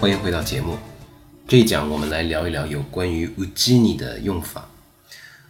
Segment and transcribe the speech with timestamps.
[0.00, 0.78] 欢迎回到节目，
[1.46, 4.66] 这一讲我们来聊一聊有关于 ujini 的用法。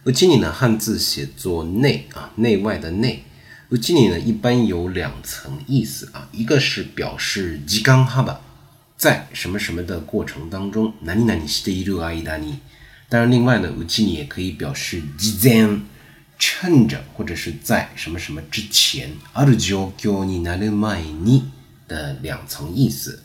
[0.03, 3.23] ujini 呢，汉字写作内啊，内外的内。
[3.69, 8.39] ujini 呢，一般有两层意思啊，一个是表示 j 冈哈 a n g h a b a
[8.97, 11.83] 在什么什么的过程当中哪里哪里 nani s t a
[12.17, 12.21] y
[13.07, 15.83] 当然，另外呢，ujini 也可以表示 jizen
[16.37, 21.43] 趁着或者是在什么什么之前，arujogoni nalu m a ni
[21.87, 23.23] 的两层意思。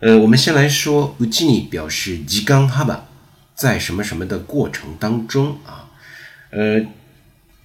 [0.00, 3.06] 呃，我们先来说，ウキ i 表示 h a 哈 a
[3.54, 5.90] 在什么什么的过程当中啊。
[6.52, 6.80] 呃，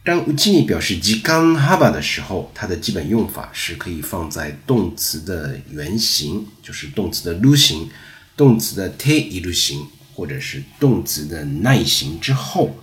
[0.03, 7.89] 当ウキ i 表示 h a 哈 a 的时候，它的基本用法是可以放在动词的原型，就是动词的露形、
[8.35, 12.75] 动词的テ l 露形，或者是动词的耐形之后。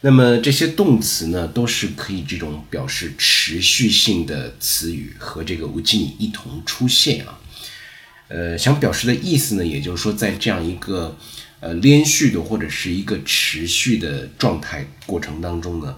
[0.00, 7.37] 那么这些动词呢，都是可以这种表示持续性的词语和这个ウキ i 一同出现啊。
[8.28, 11.16] 呃，想表示的意思呢，也就是说，在这样一个
[11.60, 15.96] 呃连续的或者是一个持续的状态过程当中呢，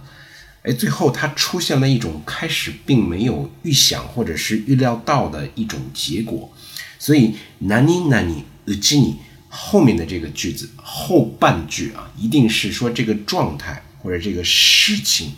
[0.62, 6.53] 哎，最后它出现了一种开始并没有预想或者是预料到的一种结果，
[7.00, 9.17] 所以 “nani nani a j i n
[9.48, 15.33] 后面的这个句子后半句啊，一定是说这个状态或者这个事情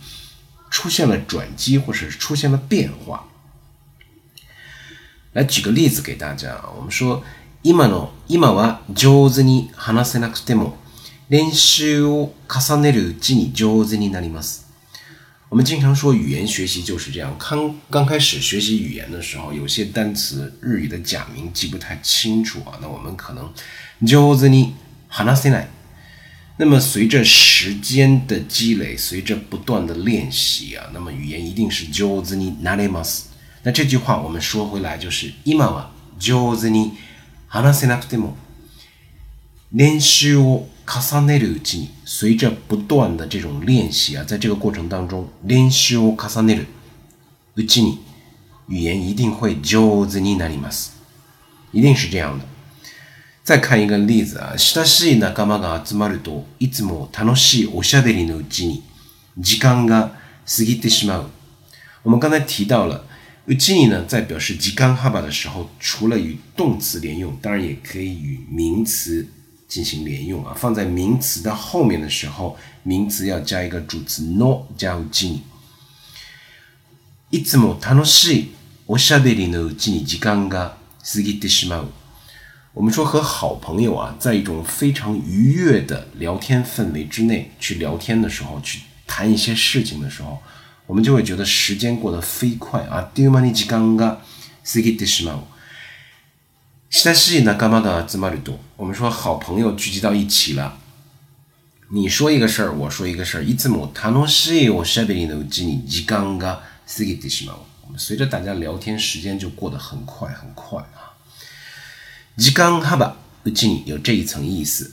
[0.71, 3.27] 出现了转机，或者是出现了变化。
[5.34, 7.22] 来ジ个例子给大家たじゃあ、
[7.62, 10.77] 今の今は上手に話せなくても、
[11.30, 14.69] 練習を重ねるうちに上手になります。
[15.48, 17.34] 我们经常说语言学习就是这样。
[17.38, 23.44] 刚刚开始学习语言的时候，有些单词日语的假名记不太清楚啊，那我们可能
[24.06, 24.72] 上手に
[25.08, 25.66] 話せない。
[26.58, 33.31] 那么随着时间的积累，随着不断的练习啊，那么语言一定是上手なります。
[33.65, 35.87] 那这句话我们说回来，就是今は
[36.19, 36.91] 上手に
[37.47, 38.37] 話せなくても
[39.73, 46.67] 練習を重ねるうちに，随着不断的这种练习啊，在这个过程当中，練習を重ねる
[47.56, 47.99] うちに，
[48.67, 50.89] 语言一定会上手になります，
[51.71, 52.45] 一定是这样的。
[53.45, 58.83] 再看一个例子啊，親しい仲間が集まるといつも楽しいおしゃべりのうちに
[59.39, 60.15] 時間が
[60.47, 61.27] 過ぎてしまう。
[62.03, 63.06] 我们刚才提到了。
[63.47, 69.26] ujini 呢，在表示吉冈哈巴的时候，除了与动词连用，当然也可以与名词
[69.66, 70.54] 进行连用啊。
[70.56, 75.41] 放在名词的后面的时候，名词要加一个助词 no 加 ujini。
[77.30, 78.44] いつも楽しい
[78.86, 81.86] おしゃべりの ujini 吉冈が好きですも。
[82.74, 90.38] 我们说和好朋友啊，在一种非常愉悦的聊天氛围之内去聊天的时候，去谈一些事情的时候。
[90.92, 93.00] 我们就会觉得时间过得飞快啊！
[93.00, 94.19] っていうまに時間が
[94.62, 95.38] 過ぎてしまう。
[96.91, 98.30] しかし仲間が集ま
[98.76, 100.76] 我们说好朋友聚集到一起了。
[101.88, 103.41] 你说一个事儿，我说一个事儿。
[103.42, 107.59] いつも楽しいおしゃべりのうちに時間が過ぎてしまう。
[107.97, 111.16] 随着大家聊天，时间就过得很快很快啊！
[112.36, 114.92] 時間幅不尽有这一层意思。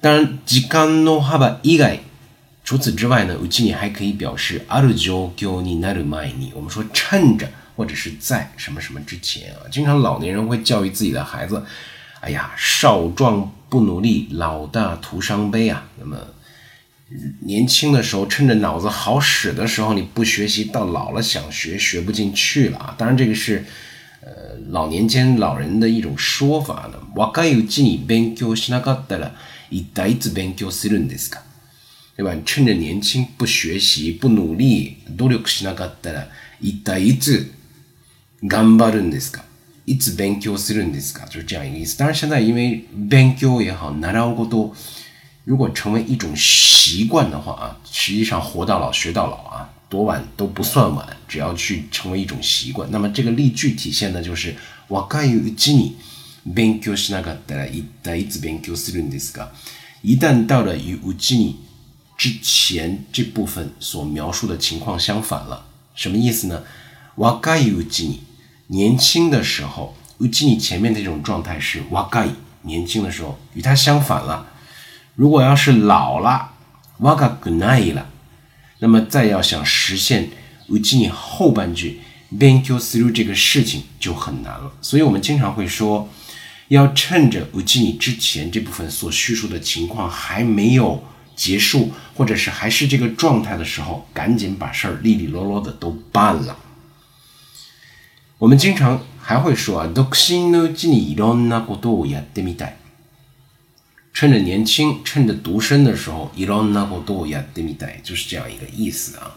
[0.00, 2.00] 但時間の幅以外
[2.66, 6.50] 除此之外呢，うちに还可以表示“あるじょうぎょうになるまいに”。
[6.52, 11.62] 我们说趁着或者是在什么什么之前啊，经常老年人会教育自己的孩子
[12.18, 16.18] ：“哎呀，少壮不努力，老大徒伤悲啊！”那么
[17.42, 22.92] 年轻的时候趁着脑子好使的时候你不学习，到老了想学学不进去了啊。
[22.98, 23.64] 当然这个是
[24.22, 26.90] 呃老年间老人的一种说法。
[26.92, 29.30] 那么若いうちに勉強しなかったら、
[29.70, 31.45] いったいつ勉強するんですか？
[32.16, 32.34] 对吧？
[32.46, 36.26] 趁着年轻不学习、不努力，努力しなかったら、
[36.60, 37.50] 一体いつ
[38.42, 39.42] 頑張るんですか？
[39.84, 41.26] いつ勉強するんですか？
[41.26, 41.98] 就是这样一个意思。
[41.98, 44.72] 当然，现在因为勉強也好、習うこと、
[45.44, 51.06] 如果成为一种习惯的话啊，实际上活到老学到老啊，多晚都不算晚。
[51.28, 54.54] 只要去成为一种习惯，那么这个例句体现的就是、
[56.46, 59.50] 勉強しなかったらいっいつ勉強するんですか？
[60.02, 60.72] 一旦了ら
[61.04, 61.65] うちに
[62.16, 66.62] 之前这部分所描述的情况相反了，什么意思呢？
[67.16, 68.22] 瓦卡尤吉尼
[68.68, 72.26] 年轻的时候，尤吉尼前面那种状态是瓦卡
[72.62, 74.46] 年轻的时候与他相反了。
[75.14, 76.52] 如果要是老了，
[76.98, 78.08] 瓦卡古奈伊了，
[78.78, 80.30] 那么再要想实现
[80.68, 82.00] 尤基尼后半句
[82.34, 84.72] “banqo o u g h 这个事情就很难了。
[84.80, 86.08] 所以我们经常会说，
[86.68, 91.04] 要趁着尤基尼之前这部分所叙述的情况还没有。
[91.36, 96.56] 结束，或者是还是这个状态的时候，赶紧把事儿利利落落的都办了。
[98.38, 102.72] 我们经常还会说啊，独身のうちにいろんなことやってみたい。
[104.14, 109.34] 趁着年轻，趁着独身的时候，いろんなことやってみたい，就是这样一个意思啊。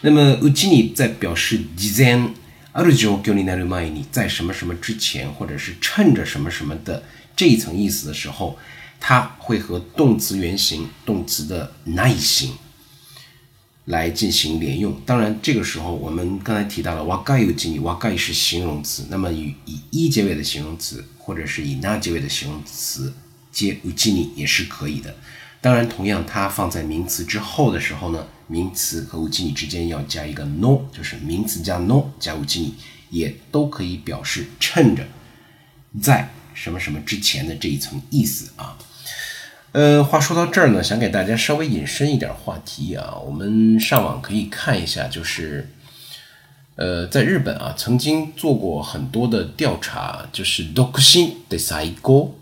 [0.00, 2.32] 那么，うちに，在表示之前、
[2.72, 7.02] あるじょう、なる前に，在什么什么之前，或者是趁着什么什么的
[7.36, 8.56] 这一层意思的时候。
[9.00, 12.52] 它会和动词原形、动词的那型
[13.84, 14.98] 来进行连用。
[15.04, 23.12] 当然，这个时候我们刚才提到了 “wakaiuji w a g a i 是形容词，那么与以 “e” 结尾的形容词或者是以 “na” 结尾的形容词
[23.52, 25.14] 接 “uji ni” 也是可以的。
[25.60, 32.70] 当然，同样它放在名词之后的时候呢，名词和 “uji ni” 之间要加一个 “no”，就是名词加 “no” 加 “uji ni”，
[33.10, 35.06] 也都可以表示趁着
[36.02, 36.32] 在。
[36.56, 38.76] 什么什么之前的这一层意思啊？
[39.72, 43.14] 呃，话说到这儿呢，想给大家稍微引申一点话题啊。
[43.26, 45.68] 我们上网可以看一下，就是
[46.76, 52.34] 呃，在日本啊，曾经做过很多的调查，就是独身的帅高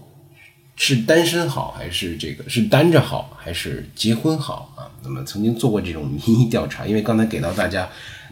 [0.76, 4.86] 是单身好还是这个是单着好还是结婚好啊？
[5.02, 7.88] 那么曾经做过这种民意调查，因为刚才给到大家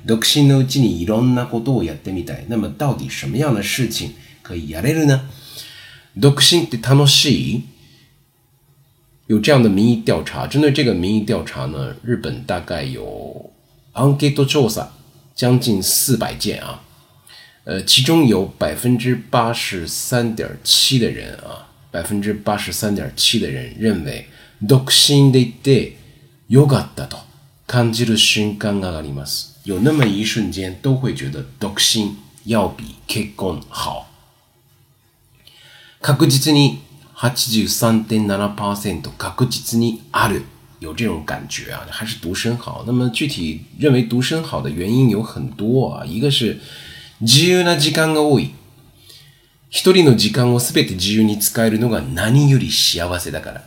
[0.06, 5.28] 独身のうにいろんなことをやってみたい，那么到底什么样的事情可以や力てる呢？
[6.20, 7.62] 独身的楽しい？
[9.28, 10.46] 有这样的民意调查。
[10.46, 13.52] 针对这个民意调查呢，日本大概有 u
[14.10, 14.90] n k e t o j s a
[15.34, 16.82] 将近四百件啊。
[17.64, 24.26] 呃，其中有百分之八十三点七的人啊，百分之八十三点七的人认为
[24.68, 25.92] 独身的 day
[26.50, 27.16] よかったと
[27.66, 29.52] 感じる瞬間があります。
[29.64, 32.10] 有那么一瞬间，都会觉得独身
[32.44, 34.11] 要比结婚好。
[36.02, 36.82] カクチツニ
[37.14, 40.42] 八九三点ナナパーセントカクチツニある
[40.80, 42.82] 有这种感觉啊，还是独身好。
[42.88, 46.58] 那么具体认为独身好的原因有很多啊，一个是
[47.24, 48.50] 自由な時間が多い。
[49.70, 53.62] ひとりの時間をすべて自由に使えるのが何より幸せだから。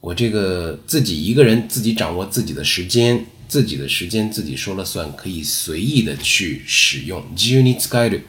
[0.00, 7.22] 我这个自己一个人，自己掌握自己的时间，自己的时间自己说了算，可以随意的去使用。
[7.36, 8.22] 自由に使える。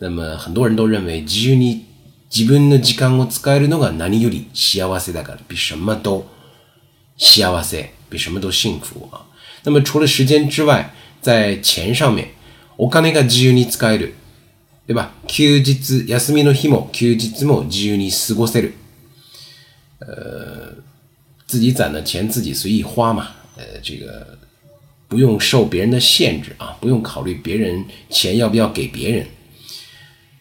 [0.00, 1.80] 那么很多人都认为自由に
[2.36, 5.38] 自分の時間を使えるのが何より幸せだから。
[5.48, 6.26] 比什么都
[7.16, 7.92] 幸せ。
[8.10, 9.22] 比什么都幸福啊。
[9.62, 10.92] 那么除了时间之外，
[11.22, 12.30] 在钱上面，
[12.76, 14.14] お金が自由に使える。
[14.86, 15.12] 对吧？
[15.28, 18.74] 休日、休みの日も休日も自由に過ごせる。
[20.00, 20.74] 呃，
[21.46, 23.28] 自己攒的钱自己随意花嘛。
[23.56, 24.36] 呃，这个
[25.06, 29.24] 不用受别人的限制啊，不用考虑别人钱要不要给别人。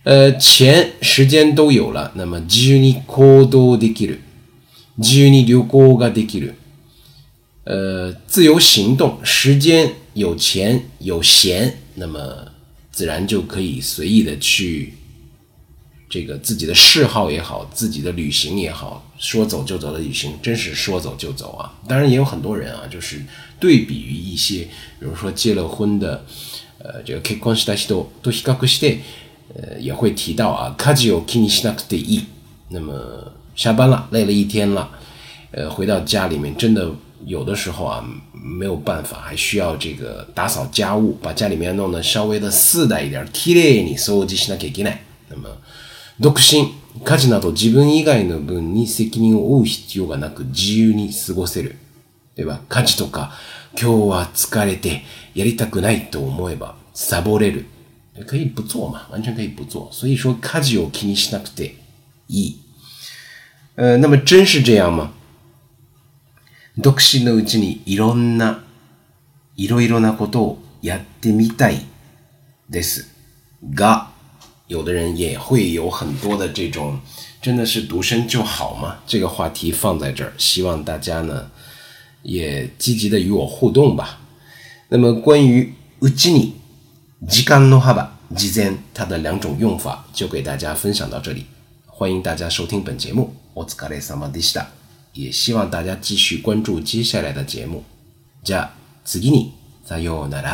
[0.03, 4.17] 呃，钱、时间都有了，那么自由你活动できる，
[5.01, 6.51] 自由你旅行ができる，
[7.63, 12.19] 呃，自由行动，时间有钱有闲，那么
[12.91, 14.93] 自然就可以随意的去
[16.09, 21.79] 这个自己的嗜好也好，自己的旅行也好，说走就走的旅行，真是说走就走啊！
[21.87, 23.21] 当然也有很多人啊，就是
[23.57, 24.63] 对比于一些，
[24.99, 26.25] 比如说结了婚的，
[26.79, 28.97] 呃，这个结婚时代西多多西卡库西的。
[29.55, 32.23] 呃，也会提到啊，家事を気にしなくていい。
[32.69, 32.95] 那么
[33.55, 34.89] 下班了，累了一天了，
[35.51, 36.89] 呃，回到家里面，真的
[37.25, 38.03] 有的时候啊，
[38.33, 43.23] 没有办法，还需要这个打扫家务，把家里面弄得稍微的四代一点。
[43.27, 44.97] きれいに掃除しなきゃいけない。
[45.29, 45.49] 那么
[46.19, 46.67] 独身、
[47.05, 51.75] 家事など自分以外の分に責任を負う必要がなく自由に過ごせる。
[52.35, 53.31] 例えば、家事とか、
[53.79, 55.03] 今日は疲れて
[55.35, 57.65] やりたくないと思えばサボれる。
[58.17, 59.89] 也可以不做嘛，完全可以不做。
[59.91, 61.73] 所以说，カジオキニシナプデ
[62.27, 62.55] イ。
[63.75, 65.13] 呃，那么真是这样吗？
[66.81, 68.61] 独身のうちにいろんな
[69.55, 71.85] いろいろなことをやってみたい
[72.69, 73.07] です。
[73.73, 74.09] が，
[74.67, 76.99] 有的人也会有很多的这种，
[77.41, 78.97] 真的是独身就好吗？
[79.07, 81.49] 这个话题放在这儿，希望大家呢
[82.21, 84.19] 也积极的与我互动吧。
[84.89, 86.53] 那么关于ウチに。
[87.25, 91.45] 時間の幅、事前、它的两种用法就给大家分享到这里。
[91.87, 94.65] 欢迎大家收听本节目，お疲れ様でした。
[95.13, 97.85] 也希望大家继续关注接下来的节目。
[98.43, 98.73] じゃあ
[99.05, 99.53] 次に
[99.87, 100.53] さようなら。